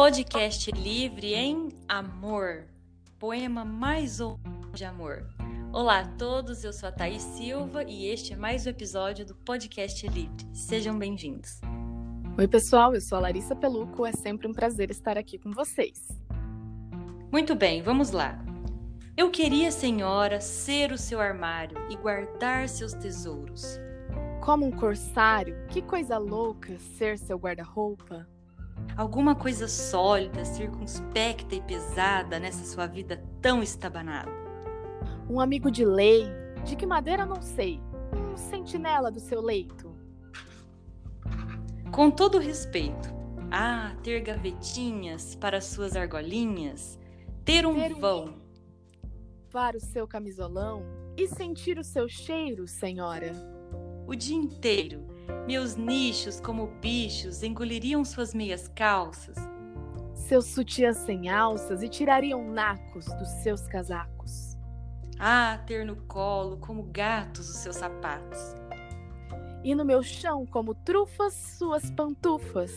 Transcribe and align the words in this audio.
Podcast 0.00 0.70
livre 0.70 1.34
em 1.34 1.68
amor. 1.86 2.64
Poema 3.18 3.66
mais 3.66 4.18
ou 4.18 4.40
de 4.72 4.82
amor. 4.82 5.26
Olá 5.74 6.00
a 6.00 6.08
todos, 6.16 6.64
eu 6.64 6.72
sou 6.72 6.88
a 6.88 6.92
Thaís 6.92 7.20
Silva 7.20 7.84
e 7.84 8.06
este 8.06 8.32
é 8.32 8.36
mais 8.36 8.64
um 8.64 8.70
episódio 8.70 9.26
do 9.26 9.34
Podcast 9.34 10.08
Livre. 10.08 10.46
Sejam 10.54 10.98
bem-vindos. 10.98 11.60
Oi, 12.38 12.48
pessoal, 12.48 12.94
eu 12.94 13.00
sou 13.02 13.18
a 13.18 13.20
Larissa 13.20 13.54
Peluco, 13.54 14.06
é 14.06 14.12
sempre 14.12 14.48
um 14.48 14.54
prazer 14.54 14.90
estar 14.90 15.18
aqui 15.18 15.38
com 15.38 15.52
vocês. 15.52 16.08
Muito 17.30 17.54
bem, 17.54 17.82
vamos 17.82 18.10
lá. 18.10 18.42
Eu 19.14 19.30
queria, 19.30 19.70
senhora, 19.70 20.40
ser 20.40 20.92
o 20.92 20.96
seu 20.96 21.20
armário 21.20 21.76
e 21.90 21.96
guardar 21.96 22.70
seus 22.70 22.94
tesouros. 22.94 23.78
Como 24.42 24.64
um 24.64 24.72
corsário, 24.72 25.66
que 25.68 25.82
coisa 25.82 26.16
louca 26.16 26.78
ser 26.96 27.18
seu 27.18 27.36
guarda-roupa. 27.36 28.26
Alguma 28.96 29.34
coisa 29.34 29.66
sólida, 29.66 30.44
circunspecta 30.44 31.54
e 31.54 31.60
pesada 31.62 32.38
nessa 32.38 32.64
sua 32.64 32.86
vida 32.86 33.22
tão 33.40 33.62
estabanada. 33.62 34.30
Um 35.28 35.40
amigo 35.40 35.70
de 35.70 35.84
lei, 35.84 36.24
de 36.64 36.76
que 36.76 36.84
madeira 36.86 37.24
não 37.24 37.40
sei, 37.40 37.80
um 38.32 38.36
sentinela 38.36 39.10
do 39.10 39.20
seu 39.20 39.40
leito. 39.40 39.90
Com 41.92 42.10
todo 42.10 42.38
respeito, 42.38 43.08
ah, 43.50 43.94
ter 44.02 44.20
gavetinhas 44.20 45.34
para 45.34 45.60
suas 45.60 45.96
argolinhas, 45.96 46.98
ter 47.44 47.66
um 47.66 47.74
Ter 47.74 47.92
um- 47.94 48.00
vão, 48.00 48.34
Para 49.50 49.76
o 49.76 49.80
seu 49.80 50.06
camisolão 50.06 50.84
e 51.16 51.26
sentir 51.26 51.78
o 51.78 51.84
seu 51.84 52.08
cheiro, 52.08 52.66
senhora. 52.68 53.32
o 54.06 54.14
dia 54.14 54.36
inteiro. 54.36 55.06
Meus 55.46 55.76
nichos, 55.76 56.40
como 56.40 56.68
bichos, 56.80 57.42
engoliriam 57.42 58.04
suas 58.04 58.32
meias 58.32 58.68
calças. 58.68 59.36
Seus 60.14 60.46
sutiãs 60.46 60.98
sem 60.98 61.28
alças 61.28 61.82
e 61.82 61.88
tirariam 61.88 62.50
nacos 62.52 63.06
dos 63.06 63.28
seus 63.42 63.66
casacos. 63.66 64.56
Ah, 65.18 65.58
ter 65.66 65.84
no 65.84 65.96
colo, 66.06 66.56
como 66.58 66.84
gatos, 66.84 67.50
os 67.50 67.56
seus 67.56 67.76
sapatos. 67.76 68.54
E 69.62 69.74
no 69.74 69.84
meu 69.84 70.02
chão, 70.02 70.46
como 70.46 70.74
trufas, 70.74 71.34
suas 71.58 71.90
pantufas. 71.90 72.72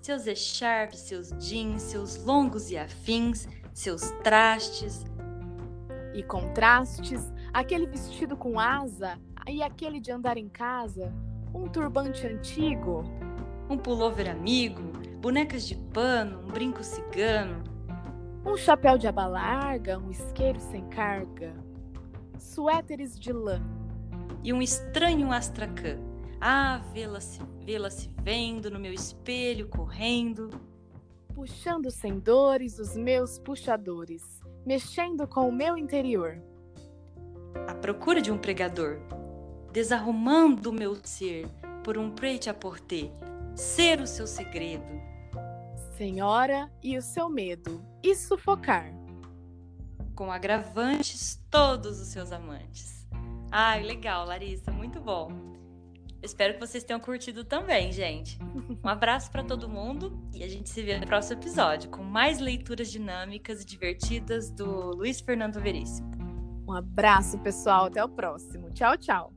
Seus 0.00 0.26
echarpes, 0.26 1.00
seus 1.00 1.30
jeans, 1.30 1.82
seus 1.82 2.24
longos 2.24 2.70
e 2.70 2.78
afins, 2.78 3.48
seus 3.74 4.10
trastes, 4.22 5.04
E 6.14 6.22
contrastes, 6.22 7.30
aquele 7.52 7.86
vestido 7.86 8.36
com 8.36 8.58
asa 8.58 9.18
e 9.46 9.62
aquele 9.62 10.00
de 10.00 10.10
andar 10.10 10.38
em 10.38 10.48
casa, 10.48 11.12
um 11.54 11.68
turbante 11.68 12.26
antigo, 12.26 13.04
um 13.68 13.76
pullover 13.76 14.30
amigo, 14.30 14.82
bonecas 15.20 15.66
de 15.66 15.74
pano, 15.74 16.40
um 16.40 16.48
brinco 16.48 16.82
cigano, 16.84 17.62
um 18.44 18.56
chapéu 18.56 18.96
de 18.96 19.08
aba 19.08 19.26
larga, 19.26 19.98
um 19.98 20.10
isqueiro 20.10 20.60
sem 20.60 20.84
carga, 20.88 21.52
suéteres 22.38 23.18
de 23.18 23.32
lã, 23.32 23.60
e 24.44 24.52
um 24.52 24.62
estranho 24.62 25.32
astracã. 25.32 25.98
Ah, 26.40 26.80
vê-la 26.92 27.20
se, 27.20 27.40
vê-la 27.64 27.90
se 27.90 28.10
vendo 28.22 28.70
no 28.70 28.78
meu 28.78 28.92
espelho, 28.92 29.68
correndo. 29.68 30.50
puxando 31.34 31.90
sem 31.90 32.18
dores 32.18 32.78
os 32.78 32.96
meus 32.96 33.38
puxadores, 33.38 34.40
mexendo 34.64 35.26
com 35.26 35.48
o 35.48 35.52
meu 35.52 35.76
interior. 35.76 36.40
à 37.66 37.74
procura 37.74 38.22
de 38.22 38.30
um 38.30 38.38
pregador, 38.38 39.00
desarrumando 39.76 40.70
o 40.70 40.72
meu 40.72 40.96
ser 41.04 41.46
por 41.84 41.98
um 41.98 42.10
prêt-à-porter, 42.10 43.10
ser 43.54 44.00
o 44.00 44.06
seu 44.06 44.26
segredo, 44.26 44.86
Senhora 45.98 46.72
e 46.82 46.96
o 46.96 47.02
seu 47.02 47.28
medo, 47.28 47.84
e 48.02 48.14
sufocar. 48.16 48.90
com 50.14 50.32
agravantes 50.32 51.44
todos 51.50 52.00
os 52.00 52.08
seus 52.08 52.32
amantes. 52.32 53.06
Ai, 53.52 53.82
legal, 53.82 54.24
Larissa, 54.24 54.70
muito 54.70 54.98
bom. 54.98 55.28
Espero 56.22 56.54
que 56.54 56.60
vocês 56.60 56.82
tenham 56.82 56.98
curtido 56.98 57.44
também, 57.44 57.92
gente. 57.92 58.38
Um 58.82 58.88
abraço 58.88 59.30
para 59.30 59.44
todo 59.44 59.68
mundo 59.68 60.18
e 60.32 60.42
a 60.42 60.48
gente 60.48 60.70
se 60.70 60.82
vê 60.82 60.98
no 60.98 61.06
próximo 61.06 61.38
episódio 61.38 61.90
com 61.90 62.02
mais 62.02 62.38
leituras 62.38 62.90
dinâmicas 62.90 63.60
e 63.60 63.66
divertidas 63.66 64.50
do 64.50 64.96
Luiz 64.96 65.20
Fernando 65.20 65.60
Veríssimo. 65.60 66.10
Um 66.66 66.72
abraço, 66.72 67.38
pessoal. 67.40 67.84
Até 67.84 68.02
o 68.02 68.08
próximo. 68.08 68.70
Tchau, 68.70 68.96
tchau. 68.96 69.35